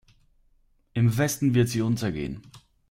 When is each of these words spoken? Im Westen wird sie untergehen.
Im 0.95 1.15
Westen 1.15 1.53
wird 1.53 1.69
sie 1.69 1.83
untergehen. 1.83 2.41